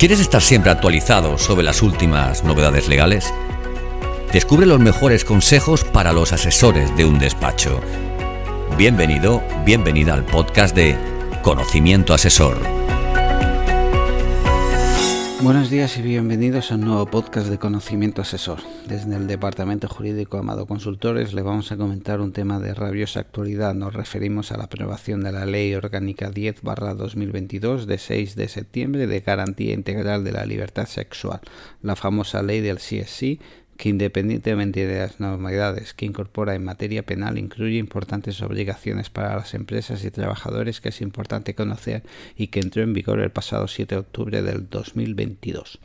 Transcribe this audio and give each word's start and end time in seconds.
¿Quieres 0.00 0.20
estar 0.20 0.40
siempre 0.40 0.70
actualizado 0.70 1.36
sobre 1.36 1.62
las 1.62 1.82
últimas 1.82 2.42
novedades 2.42 2.88
legales? 2.88 3.34
Descubre 4.32 4.64
los 4.64 4.80
mejores 4.80 5.26
consejos 5.26 5.84
para 5.84 6.14
los 6.14 6.32
asesores 6.32 6.96
de 6.96 7.04
un 7.04 7.18
despacho. 7.18 7.82
Bienvenido, 8.78 9.42
bienvenida 9.66 10.14
al 10.14 10.24
podcast 10.24 10.74
de 10.74 10.96
Conocimiento 11.42 12.14
Asesor. 12.14 12.56
Buenos 15.42 15.70
días 15.70 15.96
y 15.96 16.02
bienvenidos 16.02 16.70
a 16.70 16.74
un 16.74 16.82
nuevo 16.82 17.06
podcast 17.06 17.46
de 17.48 17.58
Conocimiento 17.58 18.20
Asesor. 18.20 18.58
Desde 18.86 19.16
el 19.16 19.26
Departamento 19.26 19.88
Jurídico 19.88 20.36
Amado 20.36 20.66
Consultores 20.66 21.32
le 21.32 21.40
vamos 21.40 21.72
a 21.72 21.78
comentar 21.78 22.20
un 22.20 22.34
tema 22.34 22.60
de 22.60 22.74
rabiosa 22.74 23.20
actualidad. 23.20 23.72
Nos 23.72 23.94
referimos 23.94 24.52
a 24.52 24.58
la 24.58 24.64
aprobación 24.64 25.22
de 25.22 25.32
la 25.32 25.46
Ley 25.46 25.74
Orgánica 25.74 26.30
10-2022 26.30 27.86
de 27.86 27.96
6 27.96 28.36
de 28.36 28.48
septiembre 28.48 29.06
de 29.06 29.20
Garantía 29.20 29.72
Integral 29.72 30.24
de 30.24 30.32
la 30.32 30.44
Libertad 30.44 30.84
Sexual, 30.84 31.40
la 31.80 31.96
famosa 31.96 32.42
ley 32.42 32.60
del 32.60 32.76
CSC 32.76 33.40
que 33.80 33.88
independientemente 33.88 34.86
de 34.86 34.98
las 34.98 35.20
novedades 35.20 35.94
que 35.94 36.04
incorpora 36.04 36.54
en 36.54 36.62
materia 36.62 37.02
penal, 37.02 37.38
incluye 37.38 37.78
importantes 37.78 38.42
obligaciones 38.42 39.08
para 39.08 39.34
las 39.34 39.54
empresas 39.54 40.04
y 40.04 40.10
trabajadores 40.10 40.82
que 40.82 40.90
es 40.90 41.00
importante 41.00 41.54
conocer 41.54 42.02
y 42.36 42.48
que 42.48 42.60
entró 42.60 42.82
en 42.82 42.92
vigor 42.92 43.20
el 43.20 43.30
pasado 43.30 43.68
7 43.68 43.94
de 43.94 43.98
octubre 44.02 44.42
del 44.42 44.68
2022. 44.68 45.80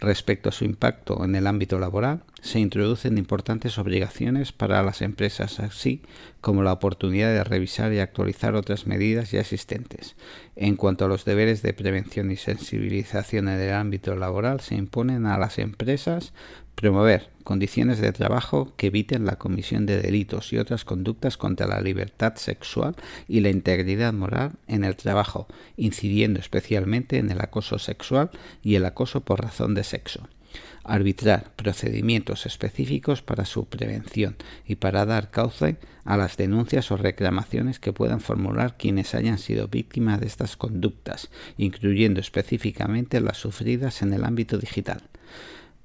Respecto 0.00 0.48
a 0.48 0.52
su 0.52 0.64
impacto 0.64 1.22
en 1.22 1.34
el 1.34 1.46
ámbito 1.46 1.78
laboral, 1.78 2.22
se 2.40 2.60
introducen 2.60 3.18
importantes 3.18 3.76
obligaciones 3.76 4.52
para 4.52 4.82
las 4.82 5.02
empresas, 5.02 5.60
así 5.60 6.00
como 6.40 6.62
la 6.62 6.72
oportunidad 6.72 7.34
de 7.34 7.44
revisar 7.44 7.92
y 7.92 7.98
actualizar 7.98 8.54
otras 8.54 8.86
medidas 8.86 9.32
ya 9.32 9.40
existentes. 9.40 10.16
En 10.56 10.76
cuanto 10.76 11.04
a 11.04 11.08
los 11.08 11.26
deberes 11.26 11.60
de 11.60 11.74
prevención 11.74 12.30
y 12.30 12.36
sensibilización 12.36 13.48
en 13.48 13.60
el 13.60 13.74
ámbito 13.74 14.16
laboral, 14.16 14.60
se 14.60 14.76
imponen 14.76 15.26
a 15.26 15.36
las 15.36 15.58
empresas 15.58 16.32
promover 16.78 17.30
condiciones 17.42 17.98
de 17.98 18.12
trabajo 18.12 18.72
que 18.76 18.86
eviten 18.86 19.26
la 19.26 19.34
comisión 19.34 19.84
de 19.84 20.00
delitos 20.00 20.52
y 20.52 20.58
otras 20.58 20.84
conductas 20.84 21.36
contra 21.36 21.66
la 21.66 21.80
libertad 21.80 22.36
sexual 22.36 22.94
y 23.26 23.40
la 23.40 23.48
integridad 23.48 24.12
moral 24.12 24.52
en 24.68 24.84
el 24.84 24.94
trabajo, 24.94 25.48
incidiendo 25.76 26.38
especialmente 26.38 27.18
en 27.18 27.32
el 27.32 27.40
acoso 27.40 27.80
sexual 27.80 28.30
y 28.62 28.76
el 28.76 28.84
acoso 28.84 29.22
por 29.22 29.42
razón 29.42 29.74
de 29.74 29.82
sexo. 29.82 30.28
Arbitrar 30.84 31.50
procedimientos 31.56 32.46
específicos 32.46 33.22
para 33.22 33.44
su 33.44 33.64
prevención 33.64 34.36
y 34.64 34.76
para 34.76 35.04
dar 35.04 35.32
cauce 35.32 35.78
a 36.04 36.16
las 36.16 36.36
denuncias 36.36 36.92
o 36.92 36.96
reclamaciones 36.96 37.80
que 37.80 37.92
puedan 37.92 38.20
formular 38.20 38.76
quienes 38.76 39.16
hayan 39.16 39.38
sido 39.38 39.66
víctimas 39.66 40.20
de 40.20 40.28
estas 40.28 40.56
conductas, 40.56 41.28
incluyendo 41.56 42.20
específicamente 42.20 43.20
las 43.20 43.36
sufridas 43.38 44.00
en 44.02 44.12
el 44.12 44.24
ámbito 44.24 44.58
digital 44.58 45.02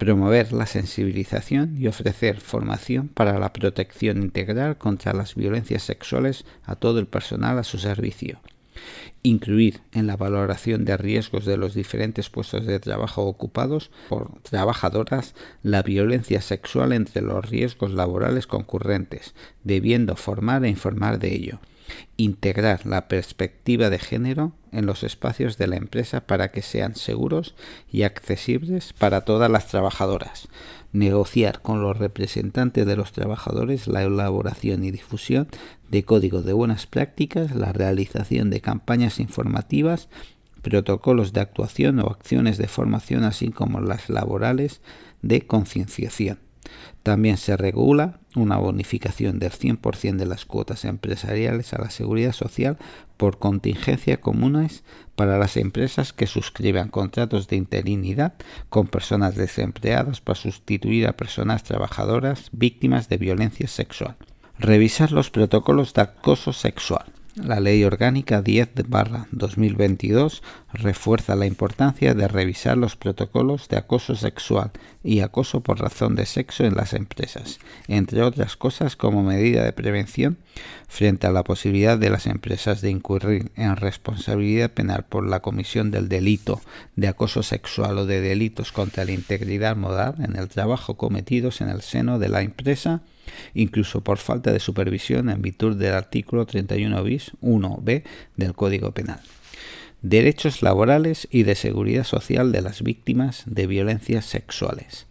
promover 0.03 0.51
la 0.51 0.65
sensibilización 0.65 1.77
y 1.79 1.87
ofrecer 1.87 2.41
formación 2.41 3.07
para 3.07 3.39
la 3.39 3.53
protección 3.53 4.21
integral 4.21 4.77
contra 4.77 5.13
las 5.13 5.33
violencias 5.33 5.83
sexuales 5.83 6.43
a 6.65 6.75
todo 6.75 6.99
el 6.99 7.07
personal 7.07 7.57
a 7.57 7.63
su 7.63 7.77
servicio, 7.77 8.41
incluir 9.21 9.79
en 9.93 10.05
la 10.05 10.17
valoración 10.17 10.83
de 10.83 10.97
riesgos 10.97 11.45
de 11.45 11.55
los 11.55 11.73
diferentes 11.73 12.29
puestos 12.29 12.65
de 12.65 12.81
trabajo 12.81 13.23
ocupados 13.23 13.91
por 14.09 14.41
trabajadoras 14.41 15.35
la 15.61 15.81
violencia 15.83 16.41
sexual 16.41 16.91
entre 16.91 17.21
los 17.21 17.49
riesgos 17.49 17.93
laborales 17.93 18.45
concurrentes, 18.45 19.33
debiendo 19.63 20.17
formar 20.17 20.65
e 20.65 20.69
informar 20.69 21.17
de 21.17 21.33
ello 21.33 21.59
integrar 22.17 22.85
la 22.85 23.07
perspectiva 23.07 23.89
de 23.89 23.99
género 23.99 24.53
en 24.71 24.85
los 24.85 25.03
espacios 25.03 25.57
de 25.57 25.67
la 25.67 25.75
empresa 25.75 26.21
para 26.21 26.51
que 26.51 26.61
sean 26.61 26.95
seguros 26.95 27.55
y 27.91 28.03
accesibles 28.03 28.93
para 28.93 29.21
todas 29.21 29.49
las 29.49 29.67
trabajadoras, 29.67 30.47
negociar 30.91 31.61
con 31.61 31.81
los 31.81 31.97
representantes 31.97 32.85
de 32.85 32.95
los 32.95 33.11
trabajadores 33.11 33.87
la 33.87 34.03
elaboración 34.03 34.83
y 34.83 34.91
difusión 34.91 35.47
de 35.89 36.03
códigos 36.03 36.45
de 36.45 36.53
buenas 36.53 36.87
prácticas, 36.87 37.55
la 37.55 37.71
realización 37.71 38.49
de 38.49 38.61
campañas 38.61 39.19
informativas, 39.19 40.09
protocolos 40.61 41.33
de 41.33 41.41
actuación 41.41 41.99
o 41.99 42.07
acciones 42.07 42.57
de 42.57 42.67
formación, 42.67 43.23
así 43.23 43.49
como 43.49 43.81
las 43.81 44.09
laborales 44.09 44.81
de 45.21 45.45
concienciación. 45.45 46.39
También 47.03 47.37
se 47.37 47.57
regula 47.57 48.19
una 48.35 48.57
bonificación 48.57 49.39
del 49.39 49.51
100% 49.51 50.17
de 50.17 50.25
las 50.25 50.45
cuotas 50.45 50.85
empresariales 50.85 51.73
a 51.73 51.81
la 51.81 51.89
seguridad 51.89 52.33
social 52.33 52.77
por 53.17 53.39
contingencia 53.39 54.19
comunes 54.19 54.83
para 55.15 55.37
las 55.37 55.57
empresas 55.57 56.13
que 56.13 56.27
suscriban 56.27 56.89
contratos 56.89 57.47
de 57.47 57.55
interinidad 57.55 58.33
con 58.69 58.87
personas 58.87 59.35
desempleadas 59.35 60.21
para 60.21 60.39
sustituir 60.39 61.07
a 61.07 61.13
personas 61.17 61.63
trabajadoras 61.63 62.49
víctimas 62.51 63.09
de 63.09 63.17
violencia 63.17 63.67
sexual. 63.67 64.15
Revisar 64.59 65.11
los 65.11 65.29
protocolos 65.29 65.93
de 65.93 66.01
acoso 66.01 66.53
sexual. 66.53 67.05
La 67.35 67.59
Ley 67.59 67.83
Orgánica 67.83 68.43
10-2022 68.43 70.43
refuerza 70.71 71.35
la 71.35 71.47
importancia 71.47 72.13
de 72.13 72.27
revisar 72.27 72.77
los 72.77 72.95
protocolos 72.95 73.67
de 73.69 73.77
acoso 73.77 74.15
sexual 74.15 74.69
y 75.03 75.21
acoso 75.21 75.61
por 75.61 75.79
razón 75.79 76.13
de 76.13 76.27
sexo 76.27 76.63
en 76.63 76.75
las 76.75 76.93
empresas, 76.93 77.57
entre 77.87 78.21
otras 78.21 78.55
cosas 78.55 78.95
como 78.95 79.23
medida 79.23 79.63
de 79.63 79.73
prevención 79.73 80.37
frente 80.87 81.25
a 81.25 81.31
la 81.31 81.43
posibilidad 81.43 81.97
de 81.97 82.11
las 82.11 82.27
empresas 82.27 82.81
de 82.81 82.91
incurrir 82.91 83.51
en 83.55 83.77
responsabilidad 83.77 84.69
penal 84.69 85.05
por 85.05 85.27
la 85.27 85.39
comisión 85.39 85.89
del 85.89 86.09
delito 86.09 86.61
de 86.95 87.07
acoso 87.07 87.41
sexual 87.41 87.97
o 87.97 88.05
de 88.05 88.21
delitos 88.21 88.71
contra 88.71 89.05
la 89.05 89.11
integridad 89.11 89.75
moral 89.75 90.17
en 90.19 90.35
el 90.35 90.49
trabajo 90.49 90.97
cometidos 90.97 91.61
en 91.61 91.69
el 91.69 91.81
seno 91.81 92.19
de 92.19 92.29
la 92.29 92.43
empresa 92.43 93.01
incluso 93.53 94.01
por 94.01 94.17
falta 94.17 94.51
de 94.51 94.59
supervisión 94.59 95.29
en 95.29 95.41
virtud 95.41 95.75
del 95.75 95.93
artículo 95.93 96.45
31 96.45 97.03
bis 97.03 97.31
1b 97.41 98.03
del 98.37 98.53
Código 98.53 98.91
Penal. 98.91 99.19
Derechos 100.01 100.61
laborales 100.61 101.27
y 101.31 101.43
de 101.43 101.55
seguridad 101.55 102.03
social 102.03 102.51
de 102.51 102.61
las 102.61 102.81
víctimas 102.81 103.43
de 103.45 103.67
violencias 103.67 104.25
sexuales. 104.25 105.07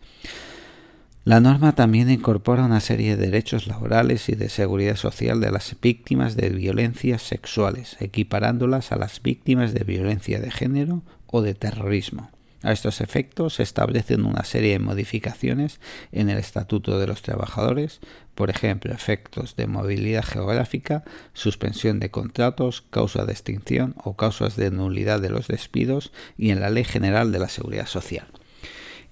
La 1.25 1.39
norma 1.39 1.73
también 1.77 2.11
incorpora 2.11 2.65
una 2.65 2.81
serie 2.81 3.17
de 3.17 3.27
derechos 3.27 3.69
laborales 3.69 4.29
y 4.29 4.35
de 4.35 4.49
seguridad 4.49 4.97
social 4.97 5.41
de 5.41 5.53
las 5.53 5.77
víctimas 5.81 6.37
de 6.37 6.49
violencias 6.49 7.23
sexuales, 7.23 7.97
equiparándolas 8.01 8.91
a 8.91 8.97
las 8.97 9.23
víctimas 9.23 9.73
de 9.73 9.85
violencia 9.85 10.41
de 10.41 10.51
género 10.51 11.03
o 11.29 11.41
de 11.41 11.55
terrorismo. 11.55 12.31
A 12.63 12.73
estos 12.73 13.01
efectos 13.01 13.55
se 13.55 13.63
establecen 13.63 14.25
una 14.25 14.45
serie 14.45 14.73
de 14.73 14.79
modificaciones 14.79 15.81
en 16.13 16.31
el 16.31 16.39
Estatuto 16.39 16.99
de 16.99 17.07
los 17.07 17.23
Trabajadores, 17.23 18.01
por 18.35 18.51
ejemplo, 18.51 18.93
efectos 18.93 19.57
de 19.57 19.67
movilidad 19.67 20.25
geográfica, 20.25 21.05
suspensión 21.35 22.01
de 22.01 22.11
contratos, 22.11 22.83
causa 22.91 23.25
de 23.25 23.33
extinción 23.33 23.95
o 24.05 24.17
causas 24.17 24.57
de 24.57 24.71
nulidad 24.71 25.21
de 25.21 25.31
los 25.31 25.49
despidos 25.49 26.13
y 26.39 26.51
en 26.51 26.61
la 26.61 26.71
Ley 26.71 26.85
General 26.85 27.33
de 27.33 27.39
la 27.41 27.49
Seguridad 27.49 27.87
Social. 27.87 28.27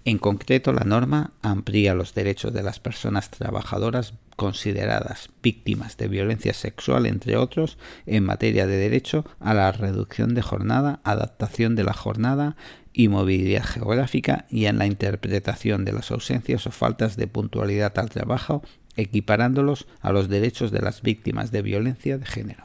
En 0.05 0.19
concreto, 0.19 0.73
la 0.73 0.85
norma 0.85 1.33
amplía 1.43 1.95
los 1.95 2.15
derechos 2.15 2.55
de 2.55 2.63
las 2.63 2.81
personas 2.81 3.31
trabajadoras 3.31 4.15
consideradas 4.37 5.29
víctimas 5.43 5.99
de 5.99 6.09
violencia 6.09 6.55
sexual, 6.55 7.05
entre 7.05 7.37
otros, 7.37 7.77
en 8.07 8.25
materia 8.25 8.67
de 8.67 8.77
derecho 8.77 9.27
a 9.39 9.53
la 9.53 9.71
reducción 9.73 10.35
de 10.35 10.41
jornada, 10.41 11.01
adaptación 11.05 11.77
de 11.77 11.85
la 11.85 11.93
jornada 11.93 12.57
y 12.95 13.09
movilidad 13.09 13.65
geográfica 13.65 14.47
y 14.49 14.65
en 14.65 14.79
la 14.79 14.87
interpretación 14.87 15.85
de 15.85 15.93
las 15.93 16.11
ausencias 16.11 16.67
o 16.67 16.71
faltas 16.71 17.19
de 17.19 17.27
puntualidad 17.27 17.99
al 17.99 18.09
trabajo, 18.09 18.63
equiparándolos 18.97 19.87
a 20.01 20.13
los 20.13 20.31
derechos 20.31 20.71
de 20.71 20.81
las 20.81 21.03
víctimas 21.03 21.51
de 21.51 21.61
violencia 21.61 22.17
de 22.17 22.25
género. 22.25 22.65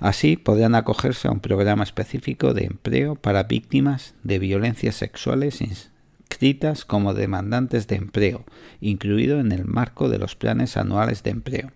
Así 0.00 0.38
podrán 0.38 0.74
acogerse 0.74 1.28
a 1.28 1.32
un 1.32 1.40
programa 1.40 1.84
específico 1.84 2.54
de 2.54 2.64
empleo 2.64 3.14
para 3.14 3.44
víctimas 3.44 4.14
de 4.24 4.38
violencias 4.38 4.94
sexuales 4.94 5.60
como 6.86 7.14
demandantes 7.14 7.86
de 7.86 7.96
empleo, 7.96 8.44
incluido 8.80 9.40
en 9.40 9.52
el 9.52 9.64
marco 9.64 10.08
de 10.08 10.18
los 10.18 10.36
planes 10.36 10.76
anuales 10.76 11.22
de 11.22 11.30
empleo. 11.30 11.72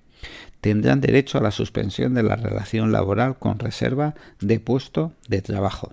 Tendrán 0.61 1.01
derecho 1.01 1.39
a 1.39 1.43
la 1.43 1.51
suspensión 1.51 2.15
de 2.15 2.23
la 2.23 2.37
relación 2.37 2.93
laboral 2.93 3.39
con 3.39 3.59
reserva 3.59 4.15
de 4.41 4.61
puesto 4.61 5.15
de 5.29 5.41
trabajo 5.41 5.93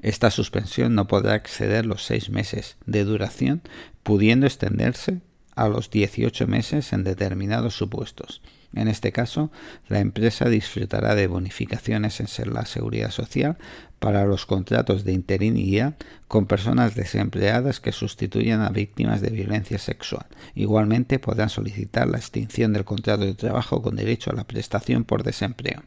esta 0.00 0.30
suspensión 0.30 0.94
no 0.94 1.06
podrá 1.06 1.36
exceder 1.36 1.86
los 1.86 2.04
seis 2.04 2.30
meses 2.30 2.76
de 2.86 3.04
duración, 3.04 3.62
pudiendo 4.02 4.46
extenderse 4.46 5.20
a 5.54 5.68
los 5.68 5.90
18 5.90 6.46
meses 6.46 6.92
en 6.92 7.04
determinados 7.04 7.74
supuestos. 7.74 8.42
En 8.74 8.88
este 8.88 9.12
caso, 9.12 9.50
la 9.88 10.00
empresa 10.00 10.48
disfrutará 10.48 11.14
de 11.14 11.26
bonificaciones 11.26 12.20
en 12.20 12.54
la 12.54 12.64
seguridad 12.64 13.10
social 13.10 13.58
para 13.98 14.24
los 14.24 14.46
contratos 14.46 15.04
de 15.04 15.12
interinidad 15.12 15.94
con 16.26 16.46
personas 16.46 16.94
desempleadas 16.94 17.80
que 17.80 17.92
sustituyan 17.92 18.62
a 18.62 18.70
víctimas 18.70 19.20
de 19.20 19.30
violencia 19.30 19.78
sexual. 19.78 20.26
Igualmente 20.54 21.18
podrán 21.18 21.50
solicitar 21.50 22.08
la 22.08 22.18
extinción 22.18 22.72
del 22.72 22.84
contrato 22.84 23.24
de 23.24 23.34
trabajo 23.34 23.82
con 23.82 23.96
derecho 23.96 24.30
a 24.30 24.34
la 24.34 24.44
prestación 24.44 25.04
por 25.04 25.22
desempleo. 25.22 25.82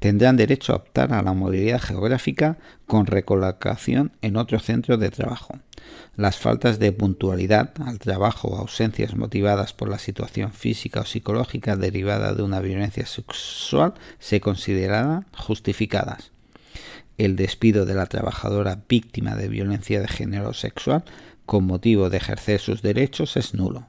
Tendrán 0.00 0.36
derecho 0.36 0.72
a 0.72 0.76
optar 0.76 1.12
a 1.12 1.22
la 1.22 1.34
movilidad 1.34 1.80
geográfica 1.80 2.58
con 2.86 3.06
recolocación 3.06 4.12
en 4.22 4.36
otro 4.36 4.58
centro 4.58 4.96
de 4.96 5.10
trabajo. 5.10 5.60
Las 6.16 6.38
faltas 6.38 6.78
de 6.78 6.92
puntualidad 6.92 7.70
al 7.84 7.98
trabajo 7.98 8.48
o 8.48 8.56
ausencias 8.56 9.14
motivadas 9.14 9.72
por 9.72 9.88
la 9.88 9.98
situación 9.98 10.52
física 10.52 11.00
o 11.00 11.04
psicológica 11.04 11.76
derivada 11.76 12.34
de 12.34 12.42
una 12.42 12.60
violencia 12.60 13.06
sexual 13.06 13.94
se 14.18 14.40
considerarán 14.40 15.26
justificadas. 15.36 16.32
El 17.18 17.36
despido 17.36 17.84
de 17.84 17.94
la 17.94 18.06
trabajadora 18.06 18.82
víctima 18.88 19.36
de 19.36 19.48
violencia 19.48 20.00
de 20.00 20.08
género 20.08 20.54
sexual 20.54 21.04
con 21.44 21.64
motivo 21.64 22.08
de 22.08 22.16
ejercer 22.16 22.60
sus 22.60 22.80
derechos 22.80 23.36
es 23.36 23.54
nulo. 23.54 23.86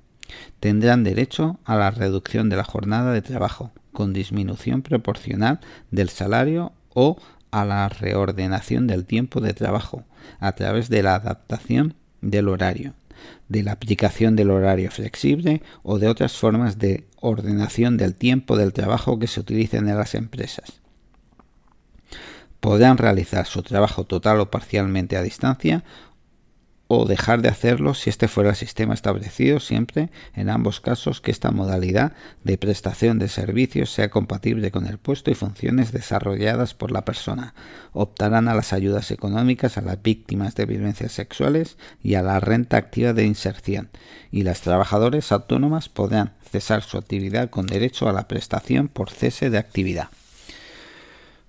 Tendrán 0.60 1.04
derecho 1.04 1.60
a 1.64 1.76
la 1.76 1.92
reducción 1.92 2.50
de 2.50 2.58
la 2.58 2.64
jornada 2.64 3.14
de 3.14 3.22
trabajo, 3.22 3.72
con 3.92 4.14
disminución 4.14 4.82
proporcional 4.82 5.60
del 5.92 6.10
salario 6.10 6.74
o 6.94 7.18
a 7.52 7.66
la 7.66 7.90
reordenación 7.90 8.88
del 8.88 9.06
tiempo 9.06 9.42
de 9.42 9.54
trabajo 9.54 10.06
a 10.40 10.54
través 10.54 10.90
de 10.90 11.04
la 11.04 11.16
adaptación 11.16 11.96
del 12.22 12.48
horario, 12.48 12.94
de 13.50 13.64
la 13.64 13.74
aplicación 13.74 14.36
del 14.36 14.52
horario 14.52 14.90
flexible 14.92 15.62
o 15.84 16.00
de 16.00 16.08
otras 16.08 16.38
formas 16.38 16.78
de 16.80 17.06
ordenación 17.20 17.98
del 17.98 18.16
tiempo 18.16 18.58
del 18.58 18.74
trabajo 18.74 19.20
que 19.20 19.28
se 19.28 19.40
utilicen 19.40 19.90
en 19.90 19.98
las 19.98 20.16
empresas. 20.16 20.82
Podrán 22.60 22.98
realizar 22.98 23.48
su 23.48 23.64
trabajo 23.64 24.06
total 24.06 24.40
o 24.40 24.52
parcialmente 24.52 25.18
a 25.18 25.24
distancia 25.24 25.84
o 26.94 27.06
dejar 27.06 27.42
de 27.42 27.48
hacerlo 27.48 27.94
si 27.94 28.10
este 28.10 28.28
fuera 28.28 28.50
el 28.50 28.56
sistema 28.58 28.94
establecido 28.94 29.62
siempre 29.62 30.10
en 30.34 30.50
ambos 30.50 30.82
casos 30.82 31.22
que 31.22 31.32
esta 31.32 31.50
modalidad 31.50 32.12
de 32.44 32.58
prestación 32.58 33.18
de 33.18 33.30
servicios 33.30 33.94
sea 33.94 34.10
compatible 34.10 34.72
con 34.72 34.86
el 34.86 34.98
puesto 34.98 35.32
y 35.32 35.36
funciones 35.36 35.94
desarrolladas 35.94 36.74
por 36.74 36.92
la 36.92 37.06
persona. 37.06 37.54
Optarán 37.94 38.50
a 38.50 38.56
las 38.56 38.74
ayudas 38.74 39.10
económicas 39.12 39.78
a 39.78 39.82
las 39.82 40.02
víctimas 40.02 40.56
de 40.56 40.66
violencias 40.66 41.14
sexuales 41.14 41.78
y 42.04 42.16
a 42.16 42.24
la 42.24 42.42
renta 42.42 42.76
activa 42.76 43.14
de 43.14 43.24
inserción 43.24 43.90
y 44.30 44.44
las 44.44 44.60
trabajadoras 44.60 45.32
autónomas 45.32 45.88
podrán 45.88 46.34
cesar 46.52 46.84
su 46.84 46.98
actividad 46.98 47.50
con 47.50 47.68
derecho 47.68 48.10
a 48.10 48.12
la 48.12 48.28
prestación 48.28 48.90
por 48.90 49.12
cese 49.12 49.50
de 49.50 49.60
actividad. 49.60 50.10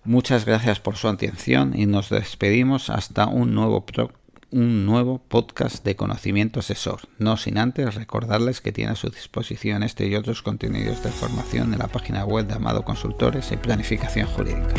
Muchas 0.04 0.44
gracias 0.44 0.78
por 0.78 0.94
su 0.94 1.08
atención 1.08 1.72
y 1.76 1.86
nos 1.86 2.10
despedimos 2.10 2.90
hasta 2.90 3.26
un 3.26 3.56
nuevo 3.56 3.84
programa 3.84 4.21
un 4.52 4.84
nuevo 4.86 5.18
podcast 5.18 5.84
de 5.84 5.96
conocimiento 5.96 6.60
asesor, 6.60 7.00
no 7.18 7.36
sin 7.36 7.58
antes 7.58 7.94
recordarles 7.94 8.60
que 8.60 8.72
tiene 8.72 8.92
a 8.92 8.96
su 8.96 9.08
disposición 9.08 9.82
este 9.82 10.06
y 10.06 10.14
otros 10.14 10.42
contenidos 10.42 11.02
de 11.02 11.10
formación 11.10 11.72
en 11.72 11.78
la 11.78 11.88
página 11.88 12.24
web 12.24 12.46
de 12.46 12.54
Amado 12.54 12.84
Consultores 12.84 13.50
y 13.50 13.56
Planificación 13.56 14.26
Jurídica. 14.26 14.74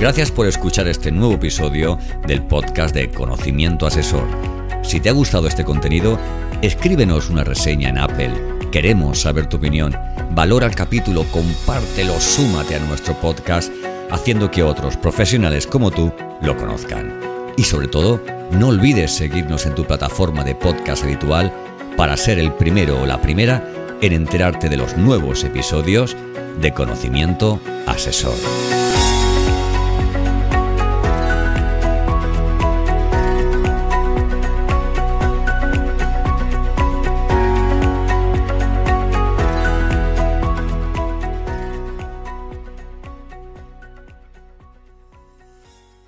Gracias 0.00 0.30
por 0.30 0.46
escuchar 0.46 0.88
este 0.88 1.10
nuevo 1.10 1.34
episodio 1.34 1.98
del 2.26 2.42
podcast 2.42 2.94
de 2.94 3.10
Conocimiento 3.10 3.86
Asesor. 3.86 4.26
Si 4.82 5.00
te 5.00 5.08
ha 5.08 5.12
gustado 5.12 5.46
este 5.46 5.64
contenido, 5.64 6.18
escríbenos 6.62 7.30
una 7.30 7.44
reseña 7.44 7.88
en 7.90 7.98
Apple. 7.98 8.32
Queremos 8.72 9.20
saber 9.20 9.48
tu 9.48 9.56
opinión. 9.56 9.96
Valora 10.32 10.66
el 10.66 10.74
capítulo, 10.74 11.24
compártelo, 11.30 12.18
súmate 12.20 12.76
a 12.76 12.80
nuestro 12.80 13.14
podcast, 13.14 13.72
haciendo 14.10 14.50
que 14.50 14.62
otros 14.62 14.96
profesionales 14.96 15.66
como 15.66 15.90
tú 15.90 16.12
lo 16.42 16.56
conozcan. 16.56 17.37
Y 17.58 17.64
sobre 17.64 17.88
todo, 17.88 18.22
no 18.52 18.68
olvides 18.68 19.10
seguirnos 19.10 19.66
en 19.66 19.74
tu 19.74 19.84
plataforma 19.84 20.44
de 20.44 20.54
podcast 20.54 21.02
habitual 21.02 21.52
para 21.96 22.16
ser 22.16 22.38
el 22.38 22.52
primero 22.52 23.02
o 23.02 23.04
la 23.04 23.20
primera 23.20 23.68
en 24.00 24.12
enterarte 24.12 24.68
de 24.68 24.76
los 24.76 24.96
nuevos 24.96 25.42
episodios 25.42 26.16
de 26.60 26.72
Conocimiento 26.72 27.60
Asesor. 27.84 28.36